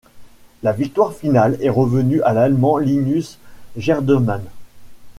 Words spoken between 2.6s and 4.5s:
Linus Gerdemann.